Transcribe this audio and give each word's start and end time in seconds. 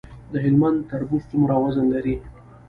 د 0.33 0.33
هلمند 0.45 0.79
تربوز 0.89 1.23
څومره 1.31 1.55
وزن 1.63 1.85
لري؟ 1.95 2.15